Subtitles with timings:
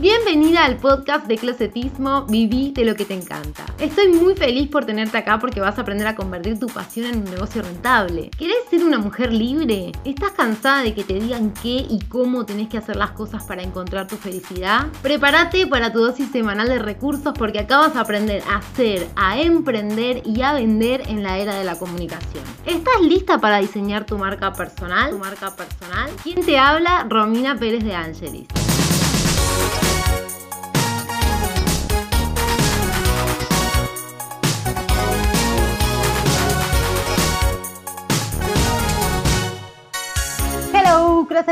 [0.00, 3.66] Bienvenida al podcast de Closetismo, viví de lo que te encanta.
[3.80, 7.16] Estoy muy feliz por tenerte acá porque vas a aprender a convertir tu pasión en
[7.16, 8.30] un negocio rentable.
[8.38, 9.90] ¿Querés ser una mujer libre?
[10.04, 13.64] ¿Estás cansada de que te digan qué y cómo tenés que hacer las cosas para
[13.64, 14.86] encontrar tu felicidad?
[15.02, 19.40] Prepárate para tu dosis semanal de recursos porque acá vas a aprender a hacer, a
[19.40, 22.44] emprender y a vender en la era de la comunicación.
[22.64, 25.10] ¿Estás lista para diseñar tu marca personal?
[25.10, 26.08] ¿Tu marca personal?
[26.22, 27.04] ¿Quién te habla?
[27.08, 28.67] Romina Pérez de Angelis.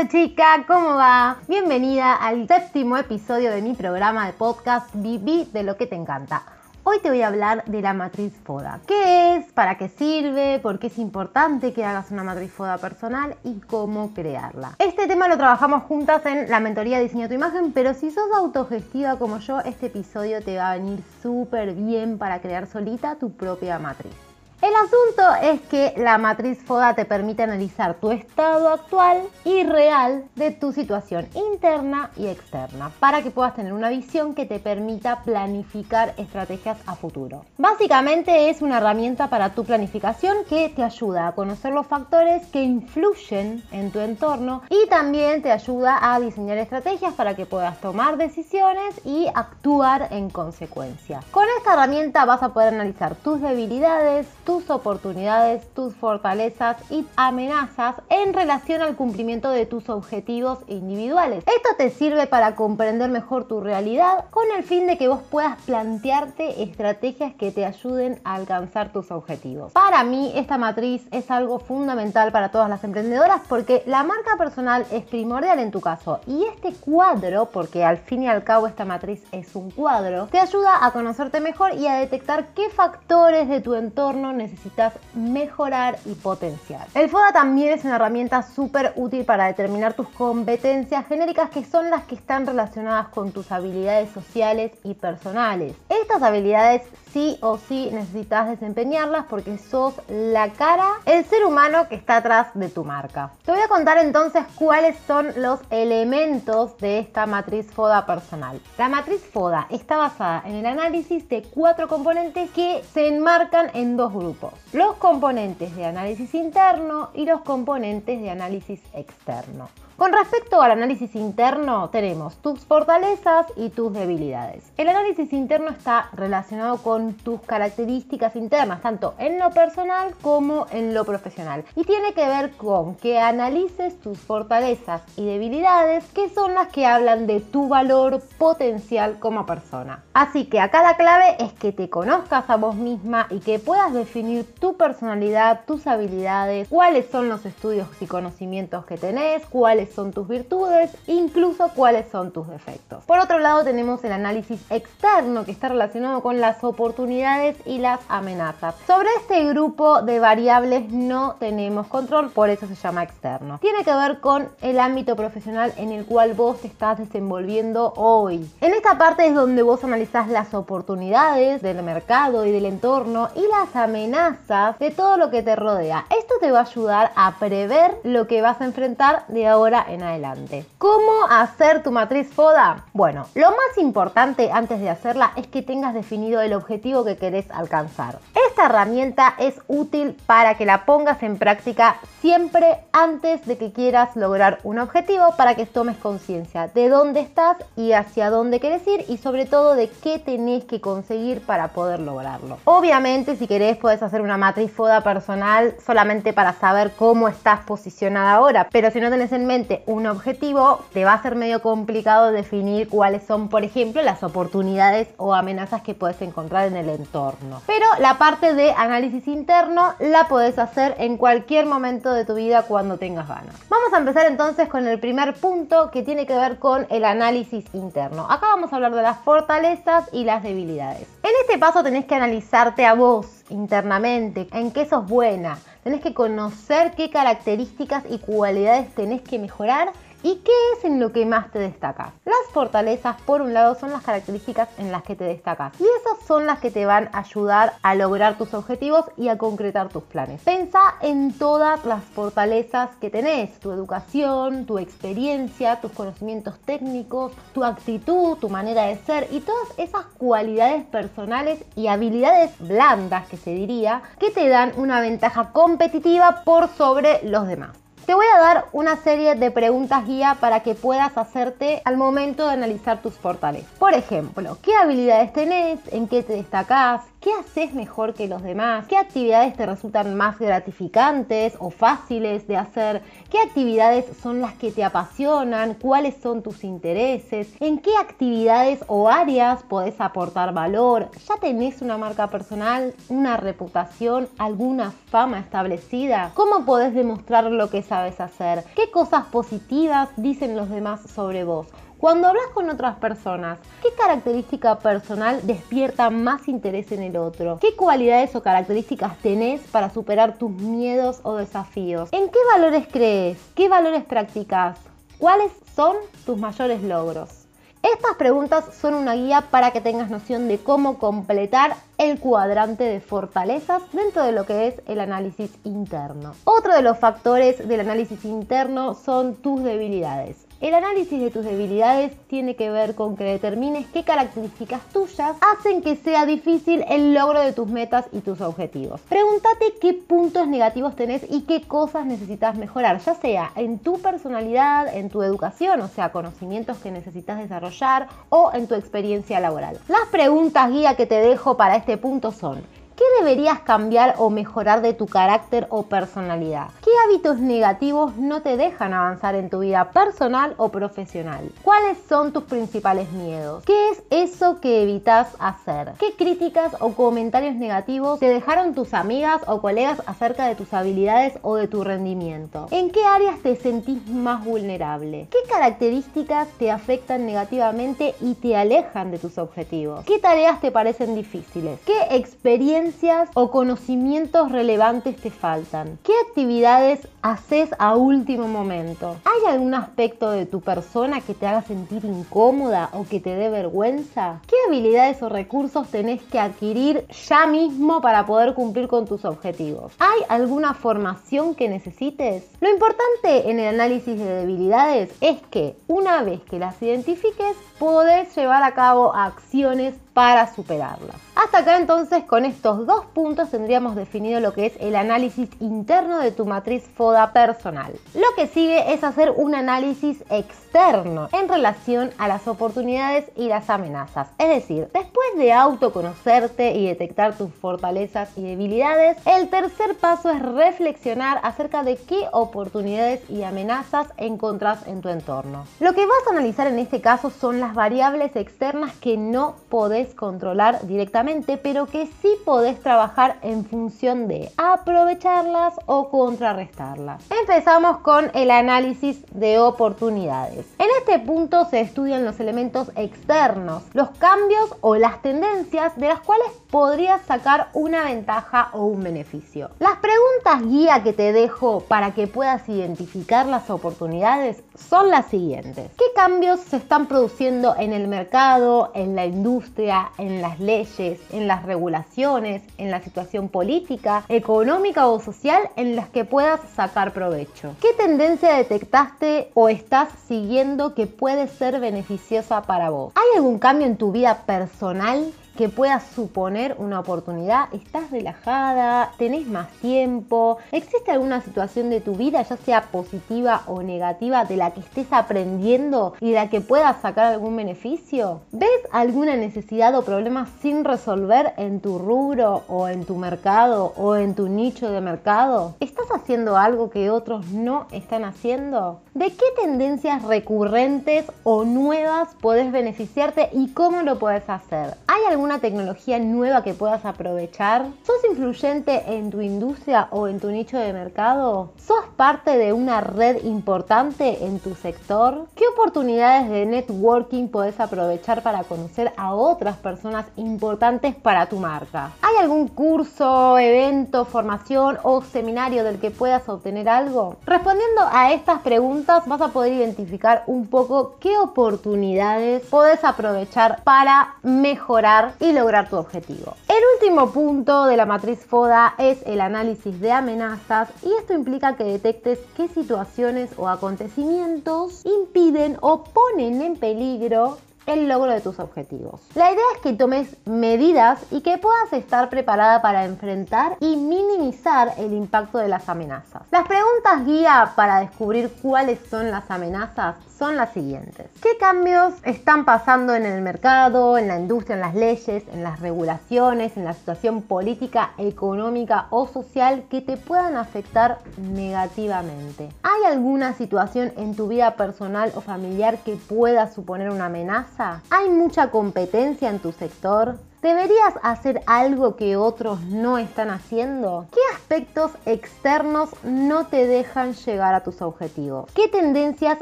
[0.05, 1.37] Chica, ¿cómo va?
[1.47, 6.43] Bienvenida al séptimo episodio de mi programa de podcast Viví de lo que te encanta.
[6.89, 8.79] Hoy te voy a hablar de la matriz FODA.
[8.87, 9.51] ¿Qué es?
[9.51, 10.59] ¿Para qué sirve?
[10.59, 13.35] ¿Por qué es importante que hagas una matriz FODA personal?
[13.43, 14.77] ¿Y cómo crearla?
[14.79, 19.19] Este tema lo trabajamos juntas en la mentoría Diseña tu imagen, pero si sos autogestiva
[19.19, 23.79] como yo, este episodio te va a venir súper bien para crear solita tu propia
[23.79, 24.26] matriz.
[24.59, 30.25] El asunto es que la matriz FODA te permite analizar tu estado actual y real
[30.35, 35.21] de tu situación interna y externa para que puedas tener una visión que te permita
[35.21, 37.45] planificar estrategias a futuro.
[37.59, 42.63] Básicamente es una herramienta para tu planificación que te ayuda a conocer los factores que
[42.63, 48.17] influyen en tu entorno y también te ayuda a diseñar estrategias para que puedas tomar
[48.17, 51.19] decisiones y actuar en consecuencia.
[51.29, 57.95] Con esta herramienta vas a poder analizar tus debilidades, tus oportunidades, tus fortalezas y amenazas
[58.07, 61.43] en relación al cumplimiento de tus objetivos individuales.
[61.53, 65.61] Esto te sirve para comprender mejor tu realidad con el fin de que vos puedas
[65.63, 69.73] plantearte estrategias que te ayuden a alcanzar tus objetivos.
[69.73, 74.85] Para mí esta matriz es algo fundamental para todas las emprendedoras porque la marca personal
[74.93, 78.85] es primordial en tu caso y este cuadro, porque al fin y al cabo esta
[78.85, 83.59] matriz es un cuadro, te ayuda a conocerte mejor y a detectar qué factores de
[83.59, 86.87] tu entorno necesitas mejorar y potenciar.
[86.93, 91.89] El FODA también es una herramienta súper útil para determinar tus competencias genéricas que son
[91.89, 95.75] las que están relacionadas con tus habilidades sociales y personales.
[95.89, 96.83] Estas habilidades
[97.17, 102.49] sí o sí necesitas desempeñarlas porque sos la cara, el ser humano que está atrás
[102.53, 103.31] de tu marca.
[103.43, 108.61] Te voy a contar entonces cuáles son los elementos de esta matriz FODA personal.
[108.77, 113.97] La matriz FODA está basada en el análisis de cuatro componentes que se enmarcan en
[113.97, 114.53] dos grupos.
[114.71, 119.69] Los componentes de análisis interno y los componentes de análisis externo.
[119.97, 124.71] Con respecto al análisis interno, tenemos tus fortalezas y tus debilidades.
[124.77, 130.93] El análisis interno está relacionado con tus características internas, tanto en lo personal como en
[130.93, 131.65] lo profesional.
[131.75, 136.85] Y tiene que ver con que analices tus fortalezas y debilidades, que son las que
[136.85, 140.03] hablan de tu valor potencial como persona.
[140.13, 143.93] Así que acá la clave es que te conozcas a vos misma y que puedas
[143.93, 150.11] definir tu personalidad, tus habilidades, cuáles son los estudios y conocimientos que tenés, cuáles son
[150.11, 153.03] tus virtudes, incluso cuáles son tus defectos.
[153.05, 157.99] Por otro lado tenemos el análisis externo que está relacionado con las oportunidades y las
[158.09, 158.75] amenazas.
[158.85, 163.59] Sobre este grupo de variables no tenemos control, por eso se llama externo.
[163.59, 168.49] Tiene que ver con el ámbito profesional en el cual vos te estás desenvolviendo hoy.
[168.61, 173.41] En esta parte es donde vos analizás las oportunidades del mercado y del entorno y
[173.41, 176.05] las amenazas de todo lo que te rodea.
[176.17, 180.03] Esto te va a ayudar a prever lo que vas a enfrentar de ahora en
[180.03, 180.65] adelante.
[180.77, 182.85] ¿Cómo hacer tu matriz FODA?
[182.93, 187.49] Bueno, lo más importante antes de hacerla es que tengas definido el objetivo que querés
[187.51, 188.19] alcanzar.
[188.57, 194.15] Esta herramienta es útil para que la pongas en práctica siempre antes de que quieras
[194.15, 199.05] lograr un objetivo para que tomes conciencia de dónde estás y hacia dónde quieres ir
[199.09, 202.57] y sobre todo de qué tenés que conseguir para poder lograrlo.
[202.63, 208.31] Obviamente si querés puedes hacer una matriz FODA personal solamente para saber cómo estás posicionada
[208.31, 212.31] ahora, pero si no tenés en mente un objetivo te va a ser medio complicado
[212.31, 217.61] definir cuáles son por ejemplo las oportunidades o amenazas que puedes encontrar en el entorno.
[217.67, 222.63] Pero la parte de análisis interno la puedes hacer en cualquier momento de tu vida
[222.63, 223.55] cuando tengas ganas.
[223.69, 227.65] Vamos a empezar entonces con el primer punto que tiene que ver con el análisis
[227.73, 228.25] interno.
[228.29, 231.07] Acá vamos a hablar de las fortalezas y las debilidades.
[231.23, 235.57] En este paso tenés que analizarte a vos internamente, en qué sos buena.
[235.83, 239.91] Tenés que conocer qué características y cualidades tenés que mejorar
[240.23, 242.11] ¿Y qué es en lo que más te destacas?
[242.25, 245.73] Las fortalezas, por un lado, son las características en las que te destacas.
[245.79, 249.37] Y esas son las que te van a ayudar a lograr tus objetivos y a
[249.37, 250.41] concretar tus planes.
[250.41, 253.59] Pensa en todas las fortalezas que tenés.
[253.59, 259.67] Tu educación, tu experiencia, tus conocimientos técnicos, tu actitud, tu manera de ser y todas
[259.77, 266.41] esas cualidades personales y habilidades blandas, que se diría, que te dan una ventaja competitiva
[266.43, 267.86] por sobre los demás.
[268.07, 272.47] Te voy a dar una serie de preguntas guía para que puedas hacerte al momento
[272.47, 273.69] de analizar tus fortalezas.
[273.77, 275.81] Por ejemplo, ¿qué habilidades tenés?
[275.91, 277.01] ¿En qué te destacás?
[277.27, 278.85] ¿Qué haces mejor que los demás?
[278.87, 283.01] ¿Qué actividades te resultan más gratificantes o fáciles de hacer?
[283.29, 285.73] ¿Qué actividades son las que te apasionan?
[285.73, 287.49] ¿Cuáles son tus intereses?
[287.59, 291.11] ¿En qué actividades o áreas podés aportar valor?
[291.27, 296.31] ¿Ya tenés una marca personal, una reputación, alguna fama establecida?
[296.33, 298.63] ¿Cómo podés demostrar lo que sabes hacer?
[298.73, 301.67] ¿Qué cosas positivas dicen los demás sobre vos?
[301.99, 307.57] Cuando hablas con otras personas, ¿qué característica personal despierta más interés en el otro?
[307.59, 312.09] ¿Qué cualidades o características tenés para superar tus miedos o desafíos?
[312.11, 313.39] ¿En qué valores crees?
[313.55, 314.77] ¿Qué valores practicas?
[315.17, 317.47] ¿Cuáles son tus mayores logros?
[317.81, 322.99] Estas preguntas son una guía para que tengas noción de cómo completar el cuadrante de
[322.99, 326.33] fortalezas dentro de lo que es el análisis interno.
[326.43, 330.46] Otro de los factores del análisis interno son tus debilidades.
[330.59, 335.83] El análisis de tus debilidades tiene que ver con que determines qué características tuyas hacen
[335.83, 338.99] que sea difícil el logro de tus metas y tus objetivos.
[339.01, 344.95] Pregúntate qué puntos negativos tenés y qué cosas necesitas mejorar, ya sea en tu personalidad,
[344.95, 349.77] en tu educación, o sea, conocimientos que necesitas desarrollar o en tu experiencia laboral.
[349.87, 352.63] Las preguntas guía que te dejo para este punto son,
[352.97, 356.69] ¿Qué deberías cambiar o mejorar de tu carácter o personalidad?
[356.83, 361.51] ¿Qué hábitos negativos no te dejan avanzar en tu vida personal o profesional?
[361.61, 363.63] ¿Cuáles son tus principales miedos?
[363.65, 365.91] ¿Qué es eso que evitas hacer?
[365.99, 371.37] ¿Qué críticas o comentarios negativos te dejaron tus amigas o colegas acerca de tus habilidades
[371.43, 372.65] o de tu rendimiento?
[372.71, 375.27] ¿En qué áreas te sentís más vulnerable?
[375.29, 380.03] ¿Qué características te afectan negativamente y te alejan de tus objetivos?
[380.03, 381.79] ¿Qué tareas te parecen difíciles?
[381.85, 382.86] ¿Qué experiencias
[383.33, 385.99] o conocimientos relevantes te faltan?
[386.03, 389.17] ¿Qué actividades haces a último momento?
[389.25, 393.49] ¿Hay algún aspecto de tu persona que te haga sentir incómoda o que te dé
[393.49, 394.39] vergüenza?
[394.47, 399.91] ¿Qué habilidades o recursos tenés que adquirir ya mismo para poder cumplir con tus objetivos?
[399.99, 402.49] ¿Hay alguna formación que necesites?
[402.61, 408.35] Lo importante en el análisis de debilidades es que una vez que las identifiques, podés
[408.35, 411.15] llevar a cabo acciones para superarlas.
[411.35, 416.17] Hasta acá entonces con estos dos puntos tendríamos definido lo que es el análisis interno
[416.17, 417.93] de tu matriz FODA personal.
[418.15, 423.69] Lo que sigue es hacer un análisis externo en relación a las oportunidades y las
[423.69, 424.29] amenazas.
[424.39, 430.41] Es decir, después de autoconocerte y detectar tus fortalezas y debilidades, el tercer paso es
[430.41, 435.67] reflexionar acerca de qué oportunidades y amenazas encontrás en tu entorno.
[435.79, 440.13] Lo que vas a analizar en este caso son las variables externas que no podés
[440.13, 447.23] controlar directamente, pero que sí podés trabajar en función de aprovecharlas o contrarrestarlas.
[447.31, 450.65] Empezamos con el análisis de oportunidades.
[450.79, 456.19] En este punto se estudian los elementos externos, los cambios o las tendencias de las
[456.19, 459.69] cuales podrías sacar una ventaja o un beneficio.
[459.79, 465.91] Las preguntas guía que te dejo para que puedas identificar las oportunidades son las siguientes.
[465.97, 471.47] ¿Qué cambios se están produciendo en el mercado, en la industria, en las leyes, en
[471.47, 477.75] las regulaciones, en la situación política, económica o social en las que puedas sacar provecho.
[477.81, 483.13] ¿Qué tendencia detectaste o estás siguiendo que puede ser beneficiosa para vos?
[483.15, 487.73] ¿Hay algún cambio en tu vida personal que pueda suponer una oportunidad.
[487.73, 490.59] Estás relajada, tenés más tiempo.
[490.71, 495.07] ¿Existe alguna situación de tu vida, ya sea positiva o negativa, de la que estés
[495.11, 498.41] aprendiendo y de la que puedas sacar algún beneficio?
[498.51, 504.15] ¿Ves alguna necesidad o problema sin resolver en tu rubro o en tu mercado o
[504.15, 505.75] en tu nicho de mercado?
[505.79, 509.01] ¿Estás haciendo algo que otros no están haciendo?
[509.15, 514.95] ¿De qué tendencias recurrentes o nuevas puedes beneficiarte y cómo lo puedes hacer?
[515.07, 517.85] ¿Hay algún alguna tecnología nueva que puedas aprovechar?
[518.05, 521.71] ¿Sos influyente en tu industria o en tu nicho de mercado?
[521.77, 525.47] ¿Sos parte de una red importante en tu sector?
[525.55, 532.11] ¿Qué oportunidades de networking podés aprovechar para conocer a otras personas importantes para tu marca?
[532.21, 537.37] ¿Hay algún curso, evento, formación o seminario del que puedas obtener algo?
[537.45, 544.35] Respondiendo a estas preguntas vas a poder identificar un poco qué oportunidades puedes aprovechar para
[544.43, 546.55] mejorar y lograr tu objetivo.
[546.67, 551.75] El último punto de la matriz FODA es el análisis de amenazas y esto implica
[551.75, 558.59] que detectes qué situaciones o acontecimientos impiden o ponen en peligro el logro de tus
[558.59, 559.21] objetivos.
[559.33, 564.93] La idea es que tomes medidas y que puedas estar preparada para enfrentar y minimizar
[564.97, 566.43] el impacto de las amenazas.
[566.51, 571.27] Las preguntas guía para descubrir cuáles son las amenazas son las siguientes.
[571.41, 575.79] ¿Qué cambios están pasando en el mercado, en la industria, en las leyes, en las
[575.79, 582.69] regulaciones, en la situación política, económica o social que te puedan afectar negativamente?
[582.83, 588.01] ¿Hay alguna situación en tu vida personal o familiar que pueda suponer una amenaza?
[588.09, 590.37] ¿Hay mucha competencia en tu sector?
[590.61, 594.25] ¿Deberías hacer algo que otros no están haciendo?
[594.31, 598.69] ¿Qué aspectos externos no te dejan llegar a tus objetivos?
[598.73, 599.57] ¿Qué tendencias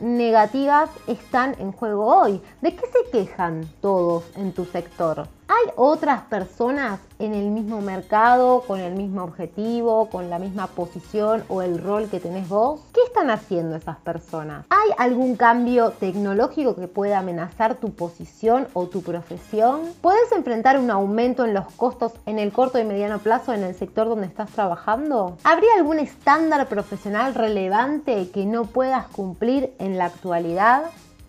[0.00, 2.42] negativas están en juego hoy?
[2.62, 5.28] ¿De qué se quejan todos en tu sector?
[5.50, 11.42] ¿Hay otras personas en el mismo mercado, con el mismo objetivo, con la misma posición
[11.48, 12.82] o el rol que tenés vos?
[12.92, 14.66] ¿Qué están haciendo esas personas?
[14.68, 19.80] ¿Hay algún cambio tecnológico que pueda amenazar tu posición o tu profesión?
[20.02, 23.74] ¿Puedes enfrentar un aumento en los costos en el corto y mediano plazo en el
[23.74, 25.38] sector donde estás trabajando?
[25.44, 30.82] ¿Habría algún estándar profesional relevante que no puedas cumplir en la actualidad?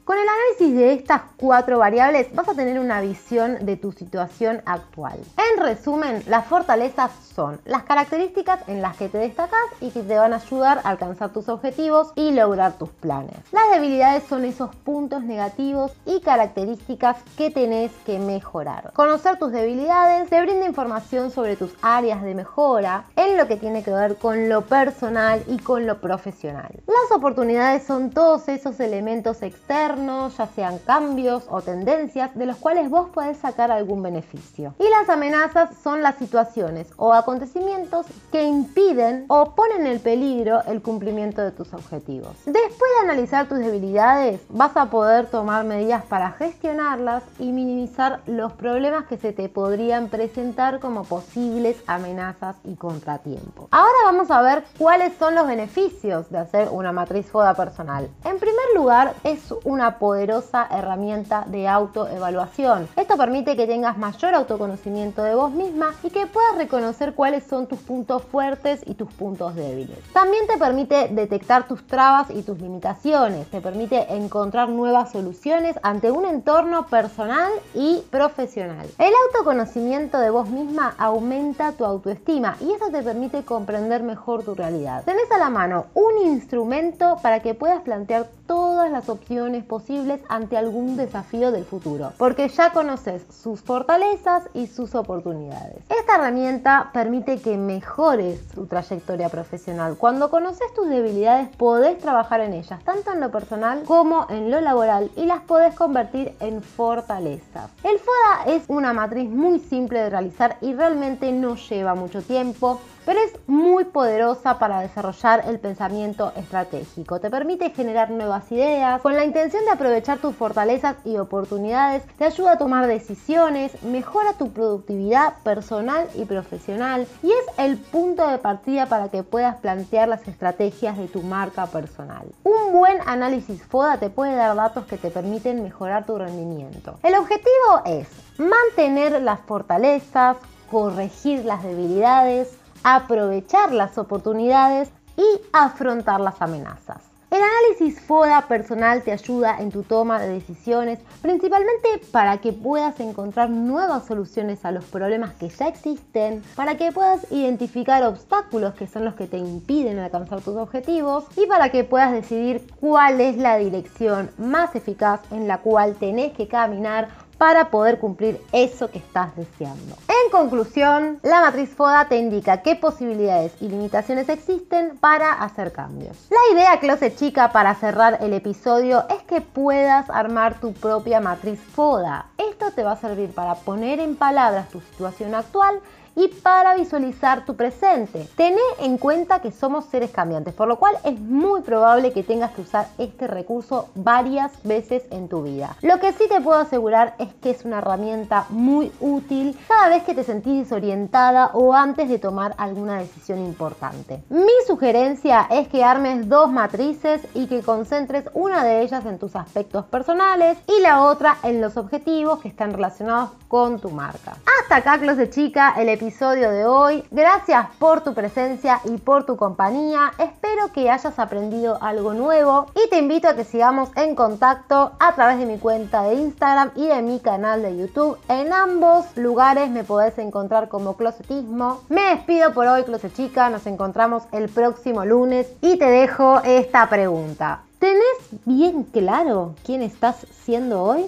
[0.09, 4.63] Con el análisis de estas cuatro variables vas a tener una visión de tu situación
[4.65, 5.19] actual.
[5.37, 10.17] En resumen, las fortalezas son las características en las que te destacas y que te
[10.17, 13.35] van a ayudar a alcanzar tus objetivos y lograr tus planes.
[13.51, 18.91] Las debilidades son esos puntos negativos y características que tenés que mejorar.
[18.95, 23.83] Conocer tus debilidades te brinda información sobre tus áreas de mejora en lo que tiene
[23.83, 26.71] que ver con lo personal y con lo profesional.
[26.87, 32.89] Las oportunidades son todos esos elementos externos ya sean cambios o tendencias de los cuales
[32.89, 34.73] vos podés sacar algún beneficio.
[34.79, 40.81] Y las amenazas son las situaciones o acontecimientos que impiden o ponen en peligro el
[40.81, 42.35] cumplimiento de tus objetivos.
[42.45, 48.53] Después de analizar tus debilidades, vas a poder tomar medidas para gestionarlas y minimizar los
[48.53, 53.67] problemas que se te podrían presentar como posibles amenazas y contratiempos.
[53.71, 58.09] Ahora vamos a ver cuáles son los beneficios de hacer una matriz FODA personal.
[58.23, 62.87] En primer lugar, es una poderosa herramienta de autoevaluación.
[62.95, 67.67] Esto permite que tengas mayor autoconocimiento de vos misma y que puedas reconocer cuáles son
[67.67, 69.97] tus puntos fuertes y tus puntos débiles.
[70.13, 76.11] También te permite detectar tus trabas y tus limitaciones, te permite encontrar nuevas soluciones ante
[76.11, 78.87] un entorno personal y profesional.
[78.97, 84.55] El autoconocimiento de vos misma aumenta tu autoestima y eso te permite comprender mejor tu
[84.55, 85.03] realidad.
[85.05, 89.78] Tenés a la mano un instrumento para que puedas plantear todas las opciones posibles
[90.27, 95.77] ante algún desafío del futuro, porque ya conoces sus fortalezas y sus oportunidades.
[95.89, 99.95] Esta herramienta permite que mejores tu trayectoria profesional.
[99.97, 104.61] Cuando conoces tus debilidades, podés trabajar en ellas, tanto en lo personal como en lo
[104.61, 107.71] laboral, y las podés convertir en fortalezas.
[107.83, 112.79] El FODA es una matriz muy simple de realizar y realmente no lleva mucho tiempo
[113.05, 117.19] pero es muy poderosa para desarrollar el pensamiento estratégico.
[117.19, 122.25] Te permite generar nuevas ideas con la intención de aprovechar tus fortalezas y oportunidades, te
[122.25, 128.37] ayuda a tomar decisiones, mejora tu productividad personal y profesional y es el punto de
[128.37, 132.27] partida para que puedas plantear las estrategias de tu marca personal.
[132.43, 136.99] Un buen análisis FODA te puede dar datos que te permiten mejorar tu rendimiento.
[137.03, 140.37] El objetivo es mantener las fortalezas,
[140.69, 147.09] corregir las debilidades, aprovechar las oportunidades y afrontar las amenazas.
[147.31, 152.99] El análisis FODA personal te ayuda en tu toma de decisiones, principalmente para que puedas
[152.99, 158.87] encontrar nuevas soluciones a los problemas que ya existen, para que puedas identificar obstáculos que
[158.87, 163.37] son los que te impiden alcanzar tus objetivos y para que puedas decidir cuál es
[163.37, 168.97] la dirección más eficaz en la cual tenés que caminar para poder cumplir eso que
[168.97, 169.95] estás deseando.
[170.29, 176.27] En conclusión, la matriz FODA te indica qué posibilidades y limitaciones existen para hacer cambios.
[176.29, 181.59] La idea, Closet Chica, para cerrar el episodio es que puedas armar tu propia matriz
[181.59, 182.27] FODA.
[182.37, 185.79] Esto te va a servir para poner en palabras tu situación actual
[186.19, 188.27] y para visualizar tu presente.
[188.35, 192.51] Tené en cuenta que somos seres cambiantes, por lo cual es muy probable que tengas
[192.51, 195.77] que usar este recurso varias veces en tu vida.
[195.81, 200.03] Lo que sí te puedo asegurar es que es una herramienta muy útil cada vez
[200.03, 204.21] que te sentís desorientada o antes de tomar alguna decisión importante.
[204.29, 209.37] Mi sugerencia es que armes dos matrices y que concentres una de ellas en tus
[209.37, 214.35] aspectos personales y la otra en los objetivos que están relacionados con tu marca.
[214.61, 217.03] Hasta acá, de Chica, el episodio episodio de hoy.
[217.11, 220.11] Gracias por tu presencia y por tu compañía.
[220.17, 225.13] Espero que hayas aprendido algo nuevo y te invito a que sigamos en contacto a
[225.13, 228.17] través de mi cuenta de Instagram y de mi canal de YouTube.
[228.27, 231.81] En ambos lugares me podés encontrar como Closetismo.
[231.89, 233.51] Me despido por hoy, Closet Chica.
[233.51, 237.61] Nos encontramos el próximo lunes y te dejo esta pregunta.
[237.77, 241.05] ¿Tenés bien claro quién estás siendo hoy?